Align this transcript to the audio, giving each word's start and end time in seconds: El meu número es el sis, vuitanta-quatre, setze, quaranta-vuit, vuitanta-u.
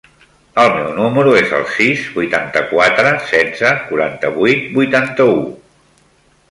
El 0.61 0.69
meu 0.77 0.87
número 0.99 1.33
es 1.41 1.53
el 1.57 1.67
sis, 1.73 2.07
vuitanta-quatre, 2.15 3.13
setze, 3.33 3.75
quaranta-vuit, 3.93 4.67
vuitanta-u. 4.81 5.39